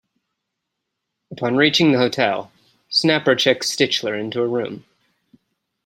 [1.31, 2.51] Upon reaching the hotel,
[2.89, 4.83] Snapper checks Stichler into a room.